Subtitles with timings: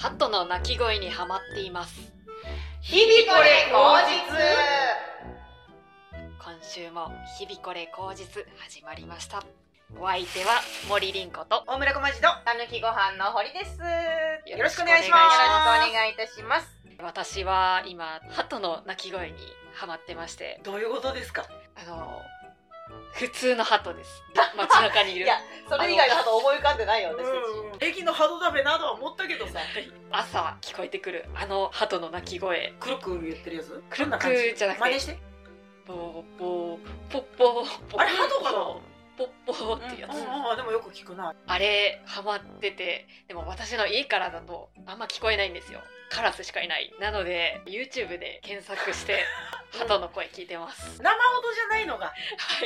[0.00, 2.10] ハットの鳴き声にハマっています。
[2.80, 4.32] 日々これ口実。
[6.38, 9.44] 今週も日々これ口実始まりました。
[10.00, 13.78] お相手は森凛子と大村小町のたぬきご飯の堀です。
[14.48, 15.20] よよろしくお願いします。
[15.20, 16.66] ろしくお願いいたします。
[17.02, 19.36] 私は今ハトの鳴き声に
[19.74, 20.62] ハマってまして。
[20.64, 21.44] どういうことですか？
[21.76, 22.22] あの
[23.12, 24.22] 普通のハトです。
[24.56, 25.24] 街中にいる。
[25.26, 25.34] いや、
[25.68, 29.60] それ以外のこと思い浮かんでないよ、私た駅の鳩だべなどは思ったけどさ。
[30.10, 32.74] 朝聞こえてくるあのハトの鳴き声。
[32.80, 33.68] くるくる言ってるやつ？
[33.68, 34.64] くるくるどんな感じ？
[34.64, 34.80] ゃなくて。
[34.82, 35.18] 真似して。
[35.86, 36.78] ポーポー
[37.10, 38.58] ポッポーポッあれハトかな？
[39.18, 41.34] ポッポーってやつ、うんああでもよく聞くな。
[41.46, 43.06] あれハマってて。
[43.28, 46.92] でも私の家からだとあんま聞こえないんですよカラスしかいない。
[47.00, 49.24] なので YouTube で検索して
[49.78, 52.06] 鳩の声聞いてます、生音じゃないのが。
[52.06, 52.12] は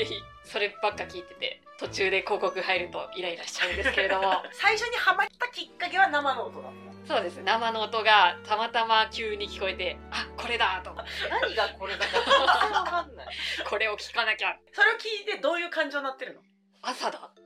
[0.01, 0.07] い。
[0.45, 4.43] そればっか聞いてて途中で広告入るとイライラしちゃうんですけれども。
[4.53, 10.95] 最初にハマったきっかけは生の音だったそうです生の音がたまたま急に聞こえてあこれだと。
[11.29, 13.27] 何がこれだか 全然わかんない。
[13.69, 14.57] これを聞かなきゃ。
[14.73, 16.41] それを聞いてどういう感情になってるの？
[16.81, 17.31] 朝だ。
[17.37, 17.44] え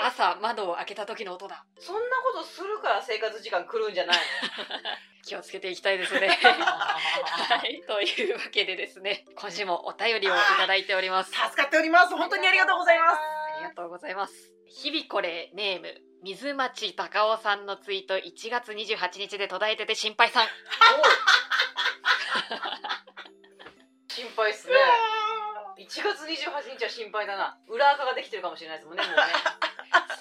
[0.00, 2.00] 朝窓を開けた時の音だそんな
[2.32, 4.16] ことするから生活時間来るんじゃない
[5.24, 13.18] 気をつけていきたいですね はいというわけでですね今週もお便りをいただいております助かっております本当にありがとうございます
[13.54, 14.52] ありがとうございます。
[14.66, 20.48] 日々これネーム水町隆夫さんのツイート1月28日で途絶えてて心配さん。
[24.08, 24.74] 心配っすね。
[25.78, 27.58] 1月28日は心配だな。
[27.68, 29.22] 裏垢ができてるかもしれないですもんね、もうね。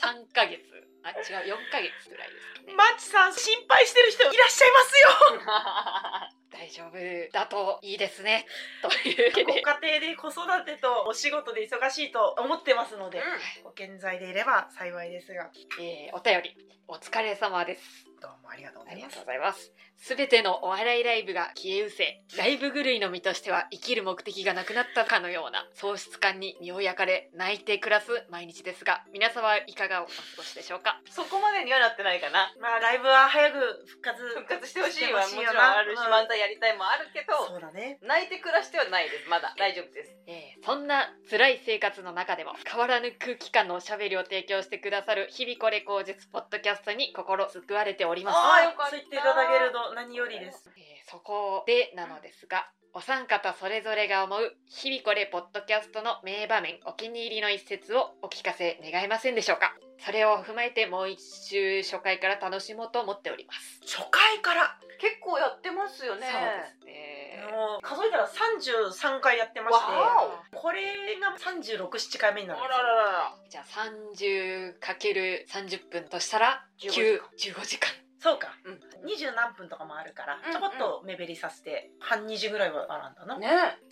[0.04, 0.60] 3ヶ月。
[1.04, 2.74] あ、違う、4ヶ月ぐらいですかね。
[2.76, 8.46] マッチさん心配してる人いらっしゃいますよ 大丈夫だといいですね。
[8.82, 13.22] というご家庭で子育てとお仕事で忙しいと思ってますので、
[13.64, 15.50] ご健在でいれば幸いですが
[15.82, 16.56] えーお便り、
[16.88, 18.06] お疲れ様です。
[18.22, 19.72] どうもありがとうございますありがとうございます。
[19.98, 31.00] すべてのお笑いライブが消え失せ、ライブ狂いの身としては生きる目的がなくなったかのような喪失感に身を焼かれ、泣いて暮らす毎日ですが、皆様はいかがお過ごしでしょうか？
[31.10, 32.54] そこまでにはなってないかな。
[32.60, 39.30] まあライブは早く復活 復活してほしいはもちろんあるし、うん漫才やりたいもあるけど、そうだね泣いて暮らしてはないです。
[39.30, 40.16] まだ大丈夫です。
[40.28, 48.43] えーそんな辛い生活の中でも変わらぬ空気感のおしゃべりを提供してくださる日々これ口実ポッドキャストに心救われております。
[48.44, 59.76] あーよかったそう言っていただけると何よりですえーそこでなのですが、お三方それぞれが思う日々これポッドキャストの名場面お気に入りの一節をお聞かせ願えませんでしょうか？
[60.00, 63.80] それを踏まえてもう一周初回から楽しもうと思っております。
[63.86, 66.26] 初回から結構やってますよね。
[66.26, 66.48] そうで
[66.82, 67.22] すね。
[67.52, 73.36] もう数えたら33回やってましてわこれが367回目になるんですよあらららら。
[73.50, 77.92] じゃあ 30×30 分としたら15 9時間15時間。
[78.24, 78.80] そうか、うん。
[79.06, 83.50] 二十何分とかもあるから、うんちょこっと目減りさせて半2時ぐらいはあらんだな、ね。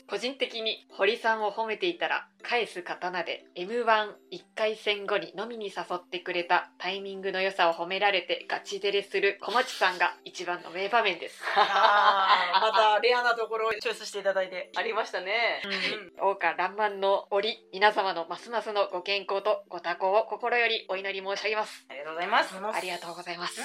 [0.08, 3.86] 個人的に堀さんを褒めていたら返す刀で m 1
[4.32, 11.42] 1回戦後に飲みに誘ってくれたタイミングの良さを褒められてガチデレする小町さんが一番の名場面です。
[11.56, 15.62] またレアなところをチョイスしていただいて、 ありましたね。
[16.20, 16.30] うん。
[16.30, 21.86] 王家爛漫の折皆様のますますのご健康とご多幸を心よりお祈り申し上げます。
[21.90, 22.56] ありがとうございます。
[22.56, 23.62] ありがとうございます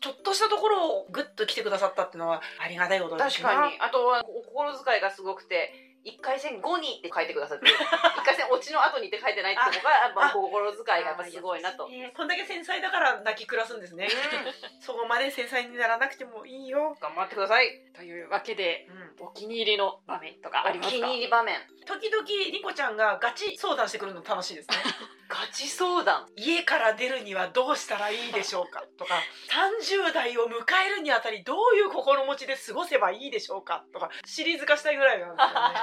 [0.00, 3.78] ちょっとしたところをグッと来てくださったっていうのはありがたいことですね確かに。
[3.80, 5.89] あとはお心遣いがすごくて。
[6.04, 7.72] 一回戦後にって書いてくださってる
[8.16, 11.88] 一回戦落ちの後にって書いてないってとこがやっぱあ心遣いがやっぱすごいなと。
[11.90, 14.10] えーこんだけ繊細だから泣き暮らすんですね、う
[14.82, 17.68] そこまで繊細にならなくてもいいよん、頑張ってください。
[17.94, 18.92] というわけでう
[19.24, 20.96] んお気に入りの場面とかありおますか？
[20.96, 21.60] 気に入り場面。
[21.86, 24.76] 時々りこちゃんがガチ相談してくるの楽しいですね
[25.28, 26.26] ガチ相談。
[26.36, 29.14] 家から出るにはどうしたらいいでしょうかとか
[29.48, 35.76] 30代を迎えるにあたりどういう心持ちで過ごせばいいでしょうかとかシリーズ化したいぐらいなんですよね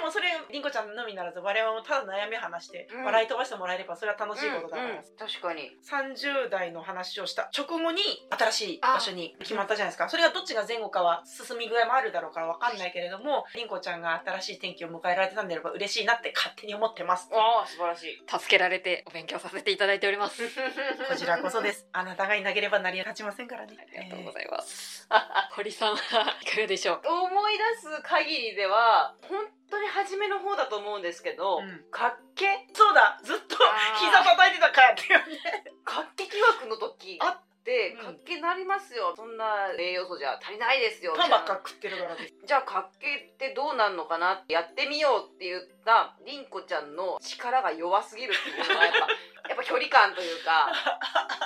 [0.00, 3.04] もそれりんこちゃんのみならず我々もただ悩み話してうん。
[3.04, 5.02] 笑い飛ばしてもらえればそれは楽しいことだから、うんうん。
[5.18, 5.70] 確かに。
[5.88, 10.08] 30代の話をした直後に新しい場所に決まったじゃないですか。
[10.08, 13.68] それがどっちが前後かは進み具合もあるだろうから分かんないけれどもりん。
[13.68, 17.28] こちゃんが新しい転機を迎えられてたんであれば嬉しいなって勝手に思ってます。
[17.32, 18.22] ああ素晴らしい。
[18.28, 20.42] 助けられてお勉強させていただいております。
[21.08, 21.86] こちらこそです。
[21.92, 23.76] あなたがいなければ成り立ちませんからね。
[23.80, 25.08] ありがとうございます、
[25.52, 25.96] 堀さんは
[26.42, 27.00] いかがでしょう？
[27.08, 31.84] 思い出す限りでは本当に初めの方だと思うんですけど、うん。
[31.90, 33.56] かっけそうだずっと
[34.00, 35.64] 膝叩いてたかっていうね。
[35.84, 37.18] かっけ疑惑の時。
[37.20, 38.04] あってうん。
[38.04, 41.14] かっけなりますよ、そんな栄養素じゃ足りないですよ。
[41.16, 42.34] パンばっか食ってるからです。
[42.44, 48.98] じゃあかっけってどうなんのかなってやってみようって言ったりんこちゃんの力が弱すぎるっていうのはやっぱ
[49.48, 50.70] やっぱ距離感というか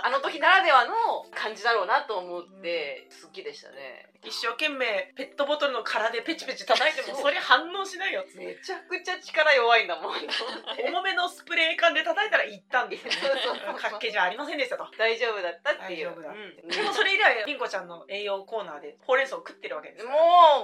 [0.02, 4.06] あの時ならではの感じだろうなと思って好きでしたね。
[4.22, 8.36] 一生懸命ペットボトルの殻でペチペチ叩いてもそれ反応しないよっつ。
[8.36, 10.14] ってめちゃくちゃ力弱いんだもん
[10.88, 13.18] 重めのスプレー缶で叩いたら行ったんですよね。
[13.20, 14.88] そうそうそうかっけじゃありませんでしたと。
[14.96, 16.08] 大丈夫だったっていう。
[16.08, 16.68] 大丈夫だうん。
[16.68, 20.14] でもそれ以来りんこちゃんの栄養コーナーでほうれん草を食ってるわけですもう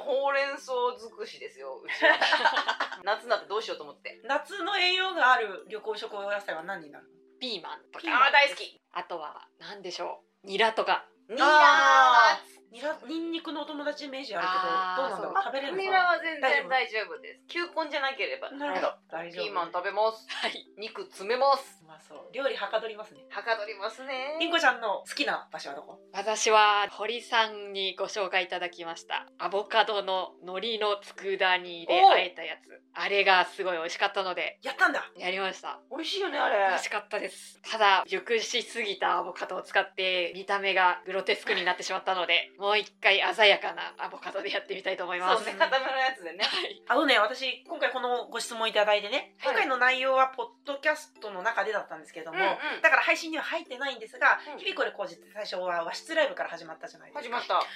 [0.05, 2.19] ほうれん草尽くしですようちは。
[3.05, 4.21] 夏になってどうしようと思って。
[4.25, 7.11] 夏の栄養がある緑黄色野菜は何になるの？
[7.41, 8.81] ピーマンとピーマンかあー大好き。
[8.93, 10.47] あとは何でしょう。
[10.47, 11.07] ニラとか。
[11.29, 15.35] ニあラニラニンニクのお友達イメージあるけどどうなんだろう？
[15.37, 17.21] あ食べれるニのかラは全然大丈夫？
[17.21, 17.41] です。
[17.49, 18.51] 球根じゃなければ。
[18.53, 18.93] ななるほど。
[19.11, 20.27] 大丈夫ピーマン食べます。
[20.29, 20.67] はい。
[20.79, 21.83] 肉詰めます。
[21.83, 22.31] うまそう。
[22.33, 23.27] 料理はかどりますね。
[23.29, 24.39] はかどりますね。
[24.39, 25.99] りんこちゃんの好きな場所はどこ？
[26.13, 29.27] 私は堀さんにご紹介いただきました。
[29.39, 32.71] アボカドの海苔の佃煮でおう和えたやつ。
[32.93, 34.59] あれがすごい美味しかったので。
[34.63, 35.11] やったんだ。
[35.19, 35.81] やりました。
[35.91, 37.61] 美味しいよねあ美れ味しかったです。
[37.69, 45.45] ただ熟しすぎたアボカドを使って見た目がグロテスクになってしまったのでもう一回鮮やかなアボカドでやってみたいと思います。
[45.45, 46.45] そうね固めのやつでね。
[46.45, 49.55] はいあのね私今回このご質問いただいてねはい。
[49.55, 52.83] 今回の内容はポッドキャストの中でだったんですけども、うんうん。
[52.83, 57.41] だから配信には入ってないんですがうん「日々これ工事」って最初は和室ライブから始まったじゃないですか。
[57.41, 57.65] 始まった。
[57.65, 57.67] 本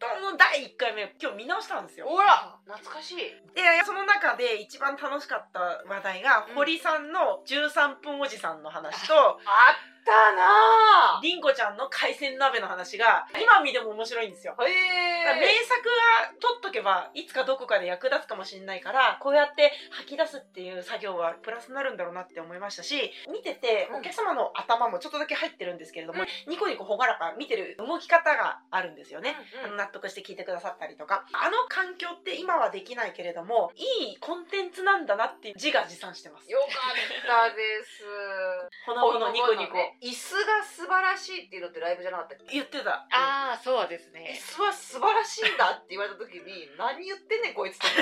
[0.00, 2.06] 当の第1回目今日見直したんですよ。
[2.06, 3.16] ほら懐かしい。
[3.18, 6.54] でその中で一番楽しかった話題が、うん。
[6.54, 9.36] 堀さんの13分おじさんの話とあ
[9.90, 14.54] ったなりんこちゃんの海鮮鍋の話が今見ても面白いんですよ。
[14.58, 23.98] ぁへ名え作は取っとけばいつかどこかで役立つかもしれないからこうやって吐き出すっていう作業はプラスになるんだろうなって思いましたし見ててうん。
[24.00, 26.50] お客様の頭もちょっとだけ入ってるんですけれども、うん。
[26.50, 29.36] ニコニコ朗らか見てる動き方があるんですよね。
[29.62, 29.70] あうん。
[29.72, 31.24] の納得して聞いてくださったりとか。
[31.32, 36.50] あの環境って今はできないけれどもいいコンテンツなんだなっていう自画自賛してます。
[36.50, 38.04] よかったです。
[38.86, 39.74] ほのぼのニコニコ。
[39.74, 42.52] ね椅子が素晴らしいっていうのってライブじゃなかったっけ？
[42.52, 43.06] 言ってた。
[43.10, 47.86] ああそうです椅ね子は素晴らしいんだって言われた時に何言ってんねんこいつって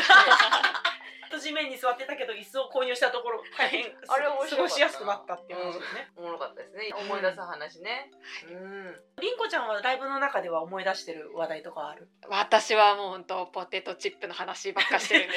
[1.33, 5.73] と地面に座ってたけど椅子を購入したところ大変あれ過ごしやすくなったっていう話。
[5.73, 6.93] ですね、おもろかったですね。
[6.93, 8.11] 思い出す話ね。
[8.51, 9.01] うん。
[9.21, 12.09] りんこちゃんはライブの中では思い出してる話題とかある？
[12.29, 15.35] 私はもう本当ポテトチップの話ばっかしてるんで。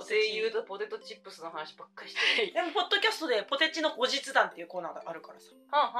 [0.08, 2.52] 声優とポテトチップスの話ばっかりしてる。
[2.54, 5.50] でもポッドキャストでポテチの後日談っていうコーナーがあるからさ。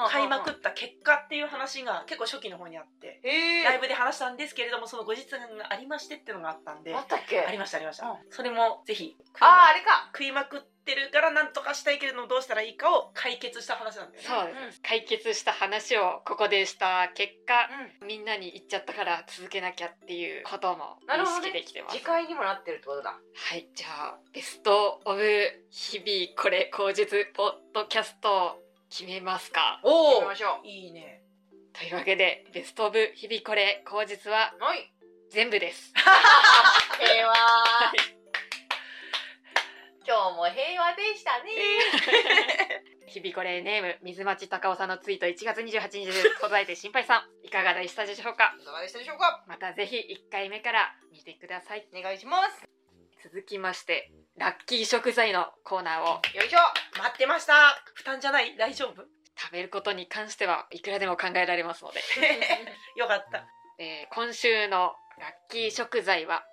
[0.09, 3.21] 買いまくった結果っていう話が結構初期の方にあって
[3.65, 7.41] ライブで話したんですけれどもその後日談がありましてっていうのがあったんであったっけ？
[7.41, 9.17] ありましたありました、うそれもぜひ。
[9.41, 10.11] あーあれか。
[10.15, 14.29] 食いまくってるからなんとかしたいけれどもどうしたらいいかを解決した話なんだよね。
[14.55, 17.69] そうです、解決した話をここでした結果
[18.00, 18.06] うん。
[18.06, 23.11] みんなに言っちゃったから続けなきゃっていうことも意識できてます、次回にもなってるってことだ。
[23.11, 23.69] はい。
[23.75, 25.21] じゃあベストオブ
[25.71, 29.81] 日々これ口述ポッドキャストを決めますか。
[29.83, 31.23] おお行きましょいいね。
[31.73, 34.93] というわけでベストオブ日々これ口述はうはい。
[35.31, 35.93] 全部です。
[37.00, 38.16] 平和はい
[40.06, 41.50] 今日も平和でしたね。
[43.08, 47.47] 日々これネーム水町隆夫さんのツイート1月28日です答えて心配さん。
[47.47, 48.55] いかがでしたでしょうか？
[48.61, 49.44] いかがでしたでしょうか？
[49.47, 49.97] またぜひ
[50.29, 51.87] 1回目から見てください。
[51.93, 52.64] お願いします。
[53.25, 56.23] 続きましてラッキー食材のコーナーを。
[56.37, 56.59] よいしょ。
[56.99, 57.82] 待ってました。
[57.94, 58.56] 負担じゃない？
[58.56, 59.02] 大丈夫？
[59.38, 62.00] 食べることに関してはいくらでも考えられますので、
[62.97, 63.45] よかった。
[63.78, 66.45] えー今週のラッキー食材は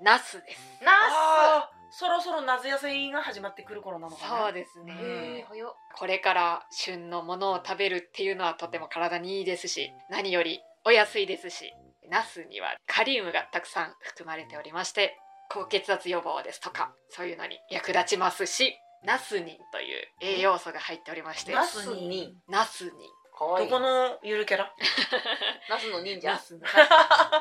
[0.00, 0.82] ナスです。
[0.82, 4.44] ナあーそろそろ夏野菜が始まってくる頃なのかな。
[4.46, 4.96] そうですね。
[4.98, 5.76] スへえ早っ。
[5.96, 11.72] これから旬のものを食べるっていうのはとても体にいいですし何よりお安いですし
[12.10, 15.16] ナスにはカリウムがたくさん含まれておりまして
[15.48, 18.74] 高血圧予防ですとかそういうのに役立ちますし
[19.04, 22.92] ナスニンという栄養素が入っておりましてナスにナスニン。
[23.36, 24.72] どこのゆるキャラ？
[25.68, 26.60] ナスの忍者ナスの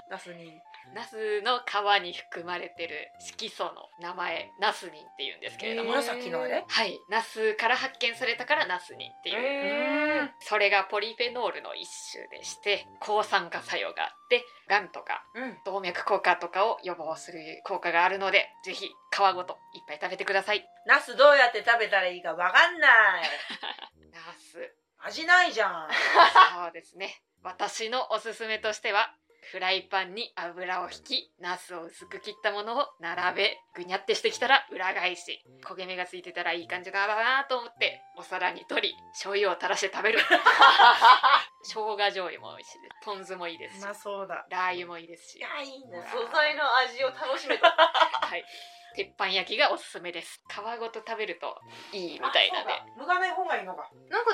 [0.10, 0.60] ナスに
[0.93, 6.63] ナスの皮に含まれてる色素の名前ナスニンっていうんですけれども、紫のあれ？
[6.67, 7.00] はい。
[7.09, 10.31] ナスから発見されたからナスニンっていう。
[10.39, 15.57] それがポリフェノールの一種でして抗酸化作用があってがんとかうん。
[15.65, 20.63] 動脈硬化とかを予防する効果があるのでぜひ皮ごといっぱい食べてください。
[20.85, 23.23] ナスどうやって食べたらいいかわかんない。
[24.13, 24.73] ナス。
[25.05, 25.89] 味ないじゃん。
[26.63, 27.21] そうですね。
[27.43, 29.13] 私のおすすめとしては
[29.51, 35.43] フライパンに油を引きナスを薄く切ったものを並べぐにゃってしてきたら裏返し。
[35.63, 40.19] 焦げ目がついてたらいい感じだなと思ってお皿に取り醤油を垂らして食べる。
[41.63, 43.05] 生姜醤油も美味しいです。
[43.05, 43.83] ポン酢もいいですし。
[43.83, 44.45] うまそうだ。
[44.50, 45.38] ラー油もいいですし。
[45.38, 46.05] いやいいな。
[46.07, 47.71] 素材の味を楽しめた。
[47.71, 48.43] はい。
[48.95, 50.43] 鉄板焼きがおすすめです。
[50.47, 51.59] 皮ごと食べると
[51.91, 52.73] いいみたいなで。
[53.00, 53.89] 剥がない方がいいのか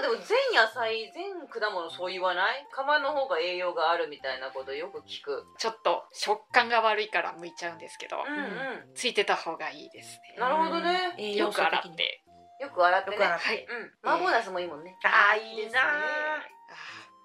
[0.10, 2.66] も全野菜全果物そう言わない？
[2.72, 5.46] 皮の方が栄養があるみたいなことよく聞く。
[5.58, 8.96] ちょっと食感が悪いから剥いちゃうんですけど、うんうん。
[8.96, 10.40] ついてた方がいいですね。
[10.40, 11.16] なるほどね。
[11.18, 12.24] 栄よく洗って
[12.60, 13.16] よく洗ってね。
[13.16, 13.50] よく洗って。
[13.50, 13.68] はい。
[13.70, 14.10] うん。
[14.10, 14.98] 麻婆ナスもいいもんね。
[15.04, 15.84] あーいいなー。
[15.84, 16.42] あ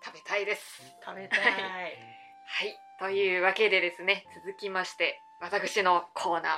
[0.03, 0.83] ー食べたいです。
[1.05, 1.41] 食べたい。
[1.41, 1.89] は
[2.65, 2.79] い。
[3.01, 6.53] というわけでですね続きまして私のコーナー、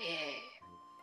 [0.00, 0.53] えー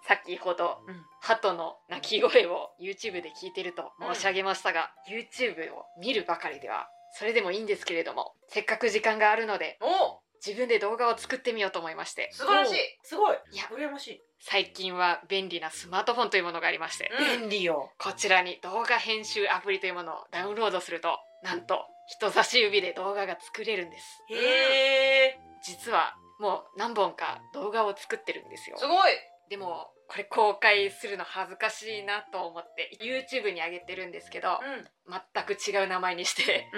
[0.07, 1.05] 先ほど、うん。
[1.21, 10.19] 鳩の鳴き声を YouTube で聞いてると申し上げましたが、YouTube を見るばかりではそれでもいいんですけれどもせっかく時間があるのでお！
[10.45, 12.29] 自分で動画を作ってみようと思いまして。
[12.31, 12.75] 素晴らしい。
[13.03, 13.37] すごい。
[13.51, 13.65] いや。
[13.65, 14.21] 羨ましい。
[14.39, 17.91] 最近は便利なスマートフォンというものがありまして、うん便利よ。
[17.99, 24.23] こちらに動画編集アプリというものをダウンロードするとなんと人差し指で動画が作れるんです。
[24.29, 28.77] へえ実はもう何本か動画を作ってるんですよ。
[28.79, 29.11] すごい
[29.51, 34.87] でもこれ公開するの恥ずかしいなと思って YouTube に上げてるんですけどうん。
[35.11, 36.69] 全く違う名前にして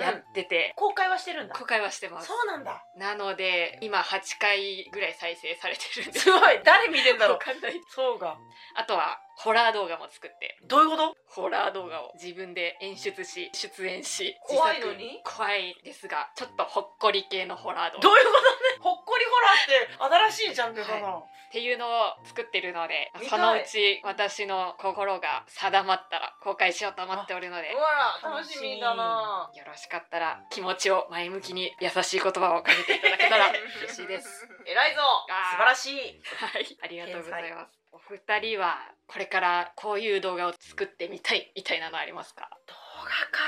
[0.00, 0.74] やってて。
[0.76, 1.54] 公開はしてるんだ。
[1.54, 2.26] 公開はしてます。
[2.26, 2.84] そうなんだ。
[2.96, 6.24] なので今8回ぐらい再生されてるんです。
[6.24, 6.60] すごい。
[6.64, 7.38] 誰見てんだろう。
[7.38, 7.80] わかんない。
[7.94, 8.36] そうが
[8.74, 10.58] あとはホラー動画も作って。
[10.66, 11.16] どういうこと？
[11.28, 12.12] ホラー動画を。
[12.20, 14.36] 自分で演出し出演し。
[14.42, 15.20] 怖いのに？
[15.24, 18.02] 怖いですがちょっとほっこり系のホラー動画。
[18.02, 18.40] どういうこと？
[18.40, 18.48] ね
[18.80, 21.22] ほっこりホラーって新しいジャンルだな、っ
[21.52, 21.90] ていうのを
[22.24, 33.50] 作ってるのでそのうち私の心が定まったら公開しようと思っておるのでうわら楽しみだなよろしかったら気持ちを前向きに優しい言葉をかけていただけたら
[33.82, 34.48] 嬉しいです。
[34.66, 35.02] 偉いぞ
[35.50, 35.98] 素晴らしい。
[35.98, 37.78] しいはい、ありがとうございます。
[37.92, 42.48] お二人はこれからこういう動画を作ってみたいみたいなのありますか？
[42.66, 42.74] 動
[43.04, 43.42] 画か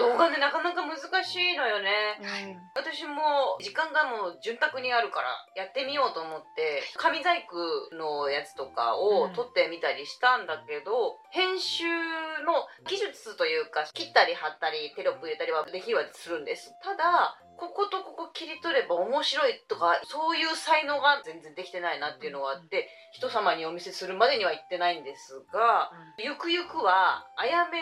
[0.00, 2.16] 動画でなかなか難しいのよね。
[2.18, 2.56] うん。
[2.74, 16.72] 私も時間がもう潤沢にあるからやってみようと思って紙細工のやつとかを撮ってみたりしたんだけど、編集の技術というか切ったり貼ったりテロップ入れたりはできはするんです。
[16.82, 27.80] ただこことここ切り取れば面白いとかそういう才能が全然できてないなっていうのがあって人様にお見せするまでには行ってないんですがゆくゆくはあやめ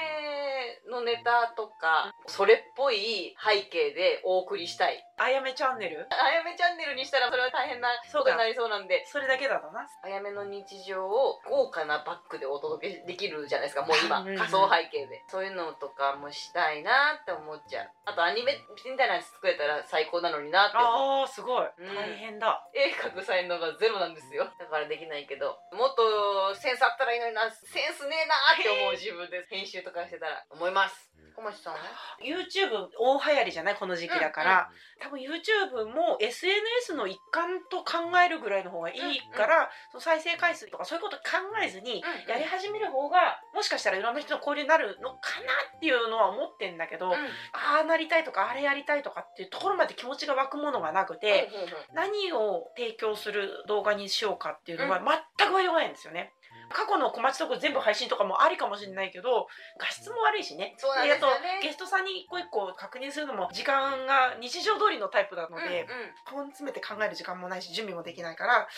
[0.90, 5.04] のネタとかそれっぽい背景でお送りしたい。
[5.20, 6.06] あやめチャンネル？
[6.10, 8.30] あやめチャンネルにしたらそれは大変なそうか。
[8.30, 9.04] ことになりそうなんで。
[9.04, 9.82] それだけだとな。
[10.04, 15.24] あやめの日常を豪華なバッグでお届けできるじゃないですかもう今うんうん仮想背景で。
[15.28, 17.90] そういうのとかもしたいなって思っちゃう。
[18.06, 18.54] あとアニメ
[18.86, 22.62] みたいなやつ作れたら最高なのになってあーすごい、うん大変だ。
[22.72, 24.46] 絵描く才能がゼロなんですよ。
[24.58, 27.50] だからできないけどもっとセンスあったらいいのにな。
[27.50, 31.10] センスねえなって思う自分で編集とかしてたら思います。
[31.38, 31.78] 小町さんは
[32.20, 33.74] ？YouTube 大流行りじゃない？
[33.76, 47.12] この時期だから、多分 YouTube も SNS の一環と考えるぐらいの方がいいから、その再生回数とかそういうこと考えずにうんやり始める方がもしかしたらいろんな人の交流になるのかなっていうのは思ってんだけど、うん。
[47.14, 51.62] ああなりたいとかあれやりたいとかっていうところまで気持ちが湧くものがなくて、うんうん。
[51.62, 55.00] うん何を提供する動画にしようかっていうのは
[55.36, 56.32] 全く迷わないんですよね。
[56.70, 59.48] 過去の小町トーク全部配信とかもありかもしれないけど
[59.78, 60.74] 画質も悪いしね。
[60.78, 61.34] そうなんですよね。
[61.34, 66.48] あとゲストさんに一個一個確認するのも時間が日常通りのタイプなのうんうん。
[66.48, 68.68] 詰めて考える時間もないし準備もできないから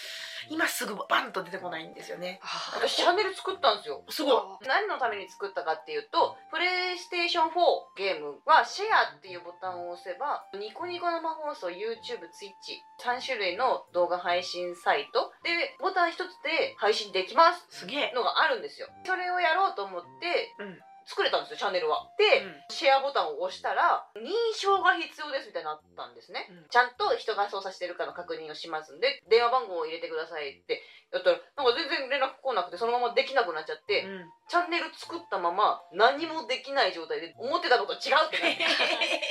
[0.49, 2.41] 今すぐバンと出てこないんですよね。
[2.43, 4.03] あ私チャンネル作ったんですよ。
[4.09, 4.67] すごい。
[4.67, 7.53] 何のために作ったかっていうとプレイステーション4
[7.97, 18.13] ゲームはシェアっていうボタンを押せばニコニコ生放送 YouTubeTwitch3 種類の動画配信サイトでボタン一つで配信できますすげえ。
[18.15, 20.79] のがあるんですよそれをやろうと思ってうん
[21.11, 22.07] 作れたんですよチャンネルは。
[22.15, 22.55] で、うん。
[22.71, 26.71] シェアボタンを押したら認証が必要ですみたいになったんですね、うん。
[26.71, 34.31] ちゃんと人が操作してるかの確認をしますんで電話番号を入れてくださいってやったらなんか全然連絡来なくてそのままできなくなっちゃって、うん。
[34.47, 38.39] チャンネル作ったまま何もできない状態で思ってたのと違うって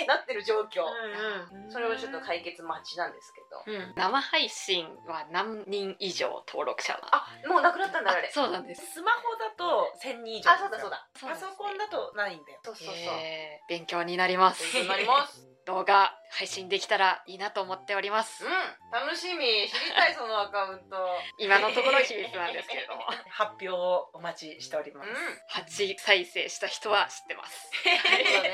[0.06, 1.72] な なってる状況、うんうん。
[1.72, 3.64] それはちょっと解決待ちなんですけど。
[3.66, 3.94] うん。
[3.96, 7.16] 生配信は何人以上登録者が？
[7.16, 8.30] あもうなくなったんだあれ。
[8.32, 8.86] そうなんです。
[8.94, 11.08] スマホだと1000人以上あそうだそうだ。
[11.20, 12.60] パソコンだとないんだよ。
[12.64, 13.70] そうそうそう、えー。
[13.70, 14.64] 勉強になります。
[14.74, 15.46] 勉強になります。
[15.66, 18.44] 動画配信できたらいいなと思っております。
[18.44, 18.52] うん。
[18.92, 19.46] 楽しみ。
[19.68, 20.96] 知りたいそのアカウント。
[21.38, 22.96] 今のところ秘密なんですけれど。
[22.96, 25.10] も発表をお待ちしております。
[25.10, 25.16] うん。
[25.64, 27.70] 8再生した人は知ってます。
[27.84, 27.94] そう
[28.38, 28.52] だね。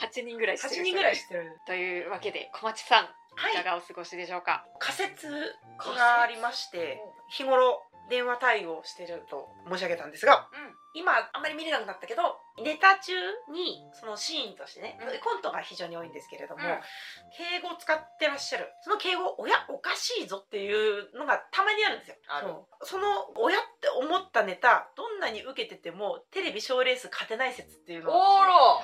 [0.00, 1.60] 8人ぐらい知って8る人ぐらい知ってる。
[1.66, 3.54] というわけで小町さん、はい。
[3.54, 4.66] いかがお過ごしでしょうか？
[4.78, 10.48] 仮説がありまして日頃電話対応してると申し上げたんですが
[10.94, 12.22] 今あんまり見れなくなったけど
[12.62, 13.12] ネタ中
[13.52, 15.20] にそのシーンとしてね、うん。
[15.20, 16.80] コントが非常に多いんですけれども、うん。
[17.36, 18.72] 敬語を使ってらっしゃる。
[18.82, 22.16] その敬語「おやおかしいぞ」っていうのがたまにあるんですよ。
[22.40, 22.86] そう。
[22.86, 28.80] その「おや」って思ったネタどんなに受けててもテレビ賞ーレース勝てない説っていうのを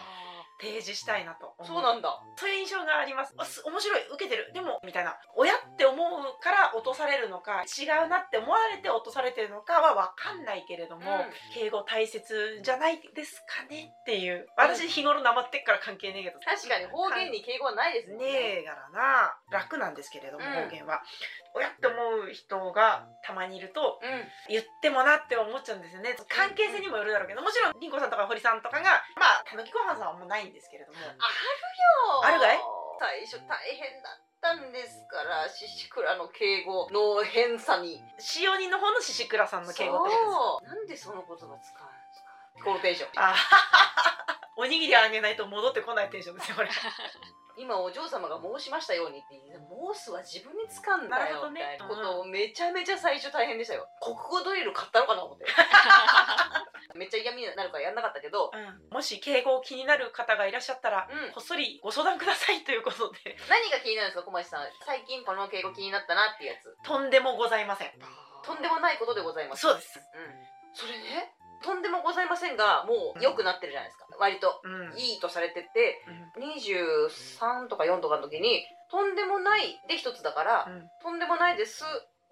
[0.62, 2.22] 提示したいなと思そうなんだ。
[2.36, 3.34] そういう印象があります。
[3.66, 4.52] 面白い受けてる。
[4.54, 5.18] でもみたいな。
[5.34, 11.52] 親って思うから落とされるのか違うなって思われて落とされてるのかは分かんないけれども、うん。
[11.52, 14.46] 敬語大切じゃないですかねっていう。
[14.56, 16.38] 私日頃なまってっから関係ねえけど。
[16.38, 18.16] 確かに方言に敬語はないですね。
[18.18, 19.36] ねえからな。
[19.50, 20.52] 楽なんですけれども、うん。
[20.52, 21.02] 方言は
[21.54, 24.24] 親って思う人がたまにいるとうん。
[24.48, 26.16] 言ってもなって思っちゃうんですよね。
[26.28, 30.98] 関係性にもよるだろうけどもちろんりんこさんとか堀さんとかがまあたぬきごはんさんはもうないんですけれども。
[32.22, 32.58] あるがい？
[32.98, 38.00] 最初大変だったんですから獅子倉の敬語の変さに。
[38.38, 42.64] 塩人の方の獅子倉さんの敬語ってことなんでその言葉使うんですか？
[42.64, 43.10] このテンション。
[43.16, 43.34] あ
[44.56, 46.68] おにぎりあげないと戻ってこないテンションですよこれ
[47.62, 49.62] 今お嬢様が申しましたようにって言う
[49.94, 53.86] 申すは自分に使うんだよみたいなことをめちゃめちゃ最初大変でしたよ。
[54.02, 55.46] 国語ドリル買ったのかな思って。
[56.98, 58.52] めっちゃ嫌味になるからやんなかったけど
[58.90, 61.32] もし敬語気になる方がいらっしゃったら、うん。
[61.32, 63.36] こっそりご相談くださいということで。
[63.48, 64.66] 何が気になるんですか小町さん。
[64.84, 66.76] 最近この敬語気になったなっていうやつ。
[66.82, 67.92] とんでもございません。
[68.44, 69.62] とんでもないことでございます。
[69.62, 69.98] そうです。
[69.98, 70.46] うん。
[70.74, 74.98] それねとんでもございませんがもう良くなってるじゃないですか割とうん。
[74.98, 76.04] いいとされてて
[76.38, 80.88] 23とか4とかの時にとんでもないで一つだから、うん。
[81.02, 81.84] とんでもないです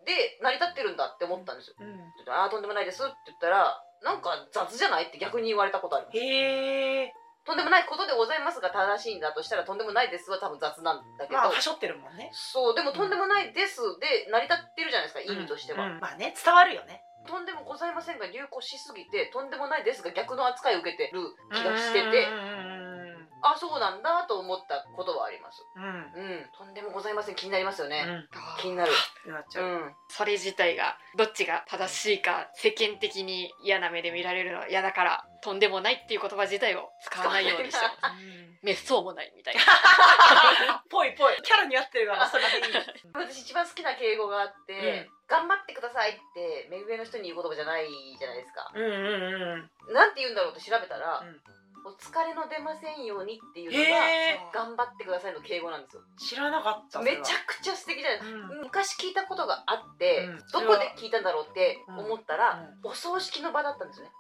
[0.05, 2.33] で成り立ってるんだって思ったんですよ、うん。
[2.33, 6.19] ああとんでもないですって言ったらなんか雑じゃないって逆に言われたことあります。
[6.19, 7.13] へえ
[7.47, 12.31] とんでもないことでございますが正しいんだとしたらとんでもないですは多分雑なんだけど、まあはしょってるもんね。
[12.33, 16.01] そうでもとんでもないですで成り立ってるじゃないですか意味としては、うん。
[16.01, 22.27] まあね伝わるよねとんでもございませんが流行しすぎてとんでもないですが逆の扱いを受けてる気がしてて。
[22.27, 22.80] うんうん
[23.43, 25.65] あそうなんだと思ったことはあります。
[25.77, 25.83] うん。
[25.83, 27.35] うんうんとんでもございません。
[27.35, 28.29] 気になりますよね、うん。
[28.61, 28.93] 気になる。
[29.27, 29.95] なっちゃう、うん。
[30.09, 38.23] それ自体がどっちが正しいか世間的に嫌な目で見られるのは嫌だからとんでもないっていう言葉自体を使わないようにしてます。
[38.23, 40.85] う んめっそうもないみたいな。
[40.91, 41.37] ぽいぽい。
[41.43, 42.75] キャラに合ってるからそれでいい。
[43.15, 48.71] 私一番好きな敬語があって、頑張ってくださいって目上の人に言う言葉じゃないじゃないですか。
[48.75, 48.91] うんうん
[49.89, 49.95] うん。
[49.95, 51.41] なんて言うんだろうって調べたら、うん
[51.85, 58.63] お疲れの出ませんようにっていうのが頑張ってくださいの敬語なんですよ知らなかっためちゃくちゃ素敵じゃないですかうん。
[58.65, 60.39] 昔聞いたことがあって、うん。
[60.53, 64.13] どこで聞いたんだろうって思ったら、うお葬式の場だったんですよね、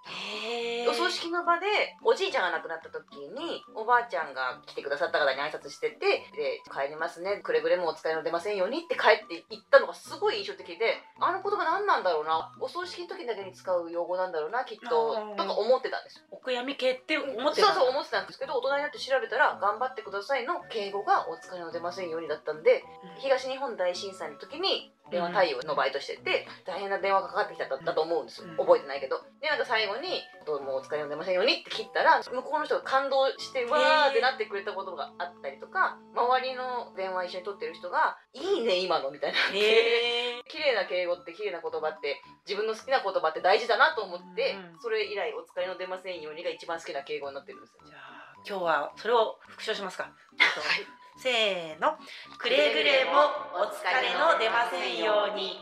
[0.89, 1.67] お葬式の場で
[2.03, 7.41] おじいちゃんが亡くなった時におばあちゃんが来てくださった方に挨拶しててで帰りますね。
[7.43, 12.53] くれぐれもお疲れの出ませんようにって帰って行ったのがすごい印象的であの言葉何なんだろうな。
[12.61, 14.91] お葬式の時だけに使う用語なんだろうなきっと。
[15.37, 16.25] とか思ってたんですよ。
[16.31, 17.69] お悔やみ系って思ってた。
[17.69, 22.85] そうそう思ってたんですけど大人になって調べたら「頑張ってください」の敬語が「お疲れの出ませんように」だったんで
[23.19, 27.71] 東日本大震災の時に電話対応のバイトしてて、大変な電話がかかってきたん。
[27.71, 28.57] だったと思うんですよ、うん。
[28.59, 29.23] 覚えてないけど。
[29.41, 44.79] でなんか最後に「どうもお疲れの出ませんように」って切ったら向こうの人が感動してわーってなってくれたことがあったりとか周りの電話一緒に取ってる人が「いいね今の」みたいな 綺麗な敬語って綺麗な言葉って自分の好きな言葉って大事だなと思って、うん。
[44.81, 47.81] それ以来「お疲れの出ませんように」が一番好きな敬語になってるんですよ。
[47.87, 50.11] じゃあ今日はそれを復唱しますか
[51.21, 52.01] せーの。
[52.39, 53.29] くれぐれも
[53.61, 55.61] お疲れの出ませんように。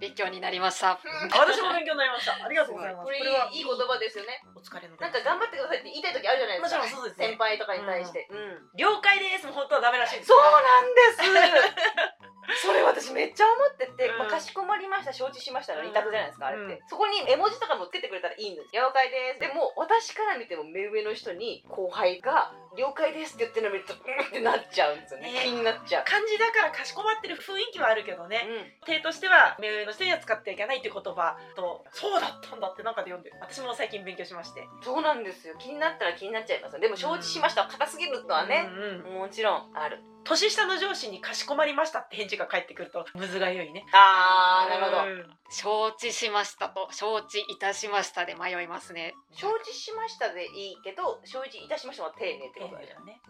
[0.00, 0.96] 勉強になりました。
[0.96, 1.00] あ
[1.38, 2.34] 私も勉強になりました。
[2.40, 3.04] ありがとうございます。
[3.04, 4.42] これいはいい言葉ですよね。
[4.56, 6.82] お疲れのなんか頑張ってくださいって言いたい時あるじゃないですか。
[6.82, 7.26] もちろんそうですね。
[7.28, 8.64] 先輩とかに対して、うん。
[8.74, 9.46] 了解です。
[9.46, 10.32] も本当はダメらしいです。
[10.32, 12.64] そうなんです。
[12.66, 14.18] それ私めっちゃ思ってて、うん。
[14.18, 15.12] まあ、かしこまりました。
[15.12, 16.88] 承知しましたの二択じゃないですか、あれって、うん。
[16.88, 19.40] そこに絵文字とかもつけてくれたらいいんです了解です。
[19.40, 25.32] でも私から見ても目上の人に後輩が了解ですって言ってるの見るとうんってなっちゃうんですよね。
[25.32, 25.40] ね。
[25.44, 28.46] 気になっちゃう、漢字だからかしこまってる雰囲気はあるけどね。
[28.82, 28.86] うん。
[28.86, 34.66] 手としては目上の人には使ってはいけないっていう言葉とそうだったんだってなんかで読んで私も最近勉強しまして。
[34.82, 35.54] そうなんですよ。
[35.58, 36.80] 気になったら気になっちゃいますよ。
[36.80, 37.62] でも承知しました。
[37.62, 40.00] は硬すぎるのはね、うんうんもちろんある。
[40.24, 43.84] 年下の上司にかしこまりましたって返事が返ってくるとむずがゆいね。
[43.92, 45.10] あーなるほど。
[45.10, 45.36] うん。
[45.50, 49.14] 承知しましたと承知いたしましたで迷いますね。
[49.32, 52.60] 承知しましたでいいけど承知いたしましたは丁寧って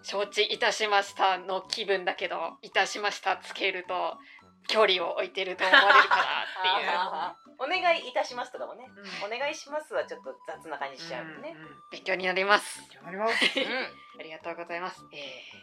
[0.03, 4.19] 承知いたしましたの気分だけどいたしましたつけると
[4.67, 7.45] 距離を置いてると思われるからっていう。
[7.57, 8.85] お願いいたしますとかもね、
[9.23, 9.35] うん。
[9.35, 11.57] お願いしますはちょっと雑な感じしちゃうもんね、んん
[11.93, 12.83] 勉強になります。
[13.07, 13.33] あります。
[13.57, 14.21] うん。
[14.21, 15.17] ありがとうございます、え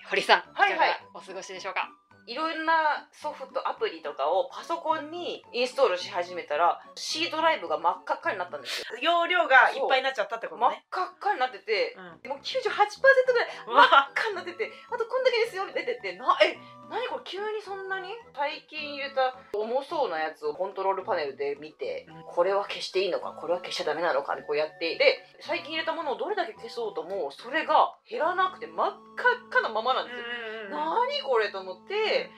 [0.05, 1.89] ー、堀さん、はいはいかがお過ごしでしょうか？
[2.27, 8.85] いろんなソフトアプリとかをパソコンにインストールし始めたら C ドライブが真っ赤っかになったんですよ。
[9.01, 12.29] 容量がいっぱいになっちゃったってこと真っね赤っかになっててうん。
[12.29, 16.57] もう98%ぐらい真っ赤になっててあとこんだけですよ出ててなえ
[16.89, 18.13] 何これ急にそんなに？
[18.35, 22.23] 最近入れた重そうなやつをコントロールパネルで見てうん。
[22.23, 24.95] これは消していいのかこれは消しちゃダメなのかってこうやって。
[24.97, 30.23] で最近入れたものをどれだけ消そうともそれが減らなくて真っ赤っかなままなんですよ
[30.71, 32.29] 何これと思って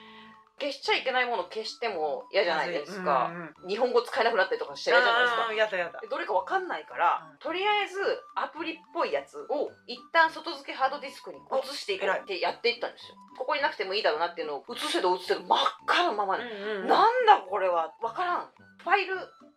[0.60, 5.54] 消しちゃいけないもの消しても嫌じゃないですか、うんうん日本語使えなくなったりとかしちゃ嫌じゃないですか。
[5.54, 6.00] やだやだ。
[6.00, 7.38] でどれかわかんないから、うん。
[7.38, 7.96] とりあえず
[8.36, 13.16] アプリっぽいやつを一旦外付けハードディスクに移していくってやっていったんですよ。
[13.38, 16.88] ここになくてもいいだろうなっていうのを移せど移せど真っ赤なままで、うんうん。
[16.88, 17.94] なんだこれは。
[18.02, 18.50] わからん。
[18.84, 19.16] ファイル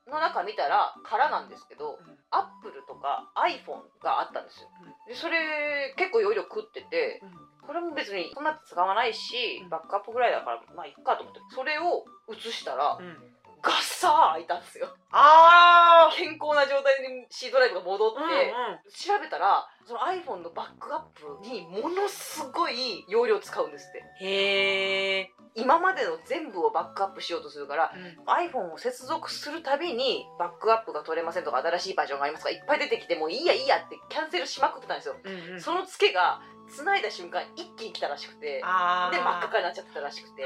[0.10, 2.00] の中見たら空なんですけど、
[2.32, 4.70] アップルとか iPhone があったんですよ、
[5.08, 7.22] でそれ結構容量食ってて
[7.66, 9.70] これも別にそんな使わないしうん。
[9.70, 12.98] バックアップぐらいだからまあいっかと思ってそれを移したら
[13.62, 14.88] ガッサー開いたんですよ。
[15.12, 18.80] あ健康な状態に C ドライブが戻って、ーうんうん。
[18.92, 24.26] 調べたらその iPhone のバックアップにものすごい容量使うんですって。
[24.26, 27.92] へえ今までの全部をバックアップしようとするから
[28.28, 35.62] iPhone を接続するたびにバックアップが取れませんとか新しいバージョンがありますとかいっぱい出てきてもういいやいいやってキャンセルしまくってたんですよ、うんうん。
[35.62, 40.44] そのツケが繋いだ瞬間一気に来たらしくてで真っ赤になっちゃってたらしくて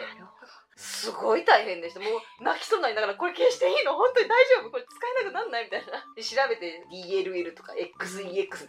[0.76, 2.00] すごい大変でした。
[2.00, 3.96] もう泣きそうになりながらこれ消していいの？
[3.96, 4.72] 本当に大丈夫？
[4.72, 5.66] これ使えなくなんない？
[5.66, 5.92] みたいな。
[6.16, 8.68] で調べて DLL とか XEX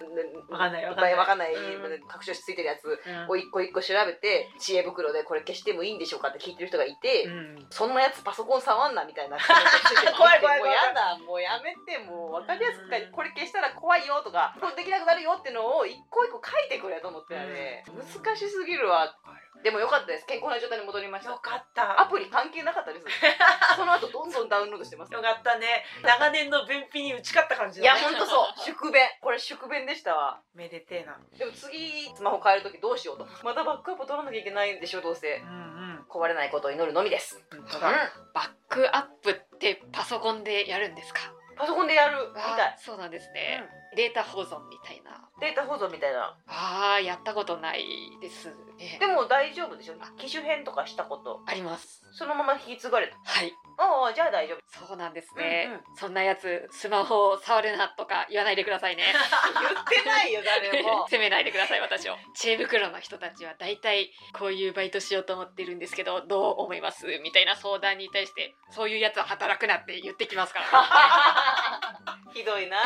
[0.51, 1.15] わかんないわかんない。
[1.15, 1.55] わかんない。
[1.55, 2.07] うん。
[2.09, 3.31] 拡張子ついてるやつうん。
[3.31, 7.67] を一個一個調べて知恵袋でこれ消してもいいんでしょうかって聞いてる人がいて、うん。
[7.71, 9.39] そんなやつパソコン触んなみたいな。
[10.17, 19.15] 怖い怖いもうやだもうやめてもう分かりやすくこれ消したら怖いよとかこれできなくなるよってのを一個一個書いてくれと思ってね、難しすぎるわ
[19.63, 20.27] でもよかったです。
[20.27, 21.31] 健康な状態に戻りました。
[21.31, 22.01] よかった。
[22.01, 23.07] アプリ関係なかったです。
[23.77, 25.13] その後どんどんダウンロードしてます。
[25.13, 25.85] よかったね。
[26.03, 28.61] 長年の便秘に打ち勝った感じいやほんとそう。
[28.61, 29.03] 宿便。
[29.21, 30.41] これ宿便でしたわ。
[30.55, 31.17] めでてえな。
[31.39, 33.27] でも次スマホ変える時どうしようと。
[33.45, 35.37] またバックアップ取らなきゃいけないんでしょどうせ。
[35.37, 36.07] うんうん。
[36.09, 37.41] 壊れないことを祈るのみです。
[37.51, 37.89] 本当だ。
[37.89, 37.95] うん。
[38.35, 41.21] バックアップってパソコンでやるんですか？
[41.57, 42.77] パソコンでやるみたい。
[42.79, 43.63] そうなんですね、
[43.95, 45.29] データ保存みたいな。
[45.41, 46.35] データ保存みたいな。
[46.47, 47.85] あーやったことない
[48.21, 48.97] ですね。
[48.99, 49.95] でも大丈夫でしょ？
[50.17, 51.41] 機種変とかしたこと。
[51.47, 52.03] あります。
[52.13, 53.17] そのまま引き継がれた。
[53.25, 53.53] はい。
[53.79, 54.87] ああじゃあ大丈夫。
[54.87, 59.05] そうなんですね、うんそんなやつスマホを触るなとか言わないでくださいね。
[59.13, 61.07] 言ってないよ誰も。
[61.11, 67.07] 責めないでください私を知恵袋の人たちは大体こういうバイトしようと思ってるんですけどどう思います？
[67.23, 72.23] みたいな相談に対してそういうやつは働くなって言ってきますから。
[72.33, 72.79] ひどいな。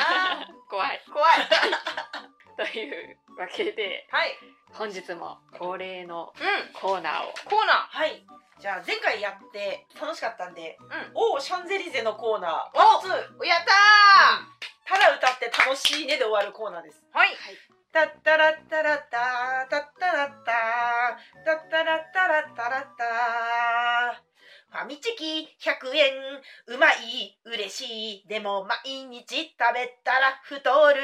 [0.68, 1.30] 怖い怖い。
[2.56, 4.38] というわけではい。
[4.72, 6.72] 本日も恒例のうん。
[6.72, 7.32] コーナーを。
[7.48, 8.24] コーナはい。
[8.58, 12.68] じゃあ前回やって楽しかったんでーうん「おシャンゼリゼ」のコーナー。
[12.68, 17.02] おパート2やったただ歌って楽しいねで終わるコーナーです。
[17.14, 17.36] ーはい。
[17.92, 21.44] タッタラッタラッタータッタラッター。
[21.44, 24.35] タッタラッタラッタラッター
[24.70, 26.12] ファミチキ100円
[26.66, 28.28] うまい嬉しい。
[28.28, 30.58] でも毎日食べたら太
[30.92, 31.00] る。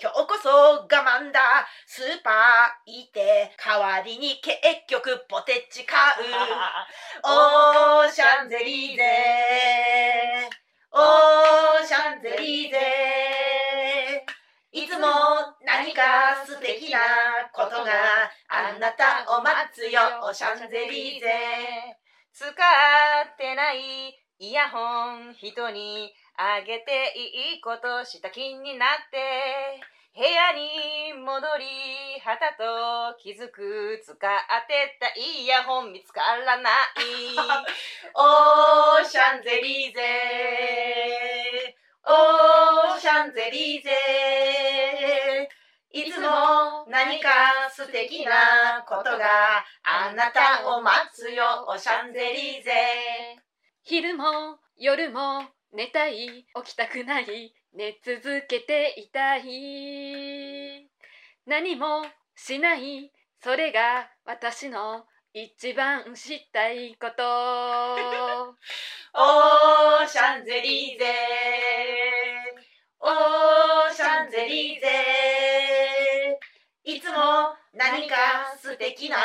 [0.00, 1.66] 今日こそ我慢だ。
[1.86, 6.24] スーパー行って代わりに結局ポテチ買う。
[7.24, 10.50] オーシャンゼリーゼ
[10.90, 14.24] オーシャンゼリーゼ
[14.72, 15.08] いつも
[15.64, 16.98] 何か素敵な
[17.52, 20.00] ことがあなたを待つよ。
[20.22, 22.03] オーシャンゼリーゼ
[22.34, 22.50] 使っ
[23.38, 29.78] てないイヤホン人にあげていいことした気になって
[30.16, 36.74] 部屋に戻りはたと気づく使ってたイヤホン見つからない。
[38.14, 45.48] オーシャンゼリーゼオーシャンゼリーゼ
[45.94, 46.26] いつも
[46.90, 47.28] 何か
[47.70, 52.72] 素敵なことがあなたを待つよオーシャンゼリーゼ
[53.84, 60.88] 昼も夜も寝たい起きたくない寝続けていたい。
[61.46, 62.04] 何も
[62.34, 67.22] しないそれが私の一番したいこと。
[69.14, 71.13] オーシャンゼリーゼ
[77.94, 78.16] 何か
[78.60, 79.16] 素敵な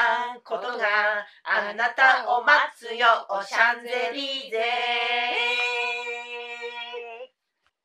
[0.44, 3.08] ことがあなたを待つよ
[3.44, 4.60] シャンゼリーゼ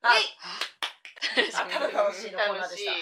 [0.03, 0.21] はい。
[1.55, 2.33] あただ楽しい。
[2.33, 3.01] のコーナーでしたはい、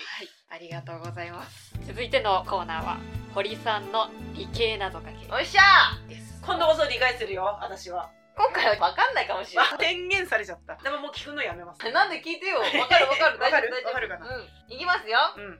[0.50, 1.30] ありがとうござい。
[1.32, 2.08] ます続い。
[2.08, 2.98] てのコーナーは
[3.34, 5.62] 堀さんの理系謎かけおっしゃ
[6.08, 9.26] です今度こそ理解するよ私は今回は分かんない。
[9.26, 9.68] かもしれない。
[9.80, 12.38] 宣言されちゃったでももう聞くのやめますなんで聞い。
[12.40, 14.42] てよ分かる分かるわかる大丈夫大丈夫わかるかなうん
[14.72, 14.78] い。
[14.78, 15.58] きますようん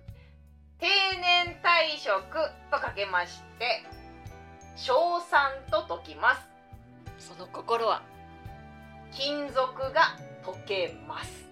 [0.83, 0.88] 定
[1.21, 2.21] 年退職
[2.73, 3.85] とかけまして
[4.75, 6.49] 賞賛と解きます。
[7.18, 8.03] その心は？
[9.12, 9.57] 金属
[9.92, 11.49] が溶けます。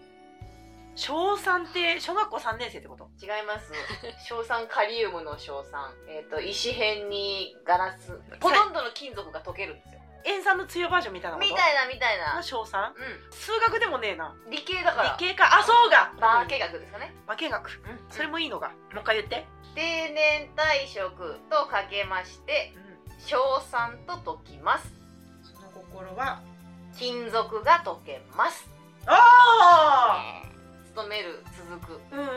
[0.96, 3.08] 小3って小学校3年生ってこと？
[3.22, 3.70] 違います。
[4.28, 12.36] 硝酸カリウムの硝酸えっ、と石片にガラスほとんどの金属が溶けるんですよ塩酸の強バージョンみたいなみたいなみたいな。
[12.36, 12.90] の小 3?
[12.90, 12.92] う
[13.30, 14.28] 数学でもねえな。
[14.28, 15.16] ん理系だから。
[15.18, 15.58] 理系か。
[15.58, 17.14] あそうが化学ですかね。
[17.26, 17.68] 化学。
[17.68, 18.00] うん。
[18.10, 18.68] それもいいのか。
[18.92, 19.46] もう一回言って。
[19.74, 22.74] 定年退職とかけまして
[23.24, 24.92] 硝酸と解きます。
[25.42, 26.42] その心は？
[26.98, 28.68] 金属が溶けます。
[29.06, 30.42] あ
[30.86, 32.00] 勤める続く。
[32.12, 32.36] あうんうんうん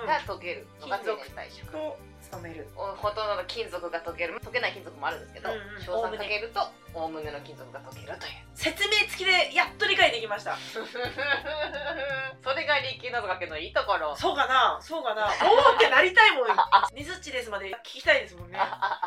[0.00, 0.06] うん。
[0.06, 1.70] が溶ける金属年退職。
[1.72, 2.66] と勤める。
[2.76, 4.40] おほとんどの金属が溶ける。
[4.40, 5.80] 溶けない金属もあるんですけどうんうん。
[5.80, 6.60] 硝酸かけると
[6.94, 10.56] おおむねの金属が溶けるという説明付きでやっと理解できました。
[12.42, 14.14] それが理系謎かけのいいところ。
[14.16, 15.26] そうかなそうかな。
[15.42, 16.46] おおってなりたいもん。
[16.48, 18.58] ねずっちですまで聞きたいですもんね。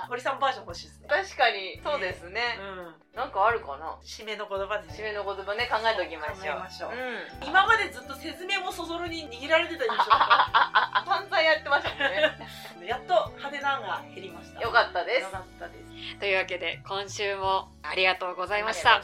[0.09, 1.07] 堀さんバージョン欲しいですね。
[1.07, 2.95] 確かにそうですうね、ん。
[3.15, 3.97] なんかあるかな。
[4.03, 6.59] 締めの言葉で締めの言葉ね考えておきましょう。
[6.59, 6.91] ましょう。
[6.91, 7.47] うん。
[7.47, 12.37] 今までずっと説明もそぞろに握られてた印象散々 やってましたもんね。
[12.79, 14.61] たやっと派手な案が減りました。
[14.61, 15.21] よかったです。
[15.23, 16.19] よかったです。
[16.19, 19.01] というわけで今週もありがとうございました。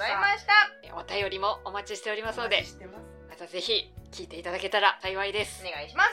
[0.95, 2.63] お便りもお待ちしておりますので
[3.29, 5.65] またぜひ聞いていただけたら幸いです。
[5.65, 6.09] お願いします。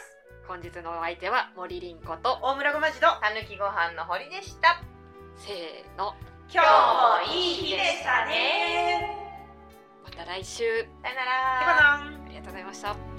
[0.48, 4.82] 本日のお相手は森凛子と大村ごまじどたぬきご飯の堀でした。
[5.36, 6.14] せーの。
[6.52, 9.16] 今日もいい日でしたね
[10.02, 10.64] また来週
[11.00, 13.09] さよならありがとうございました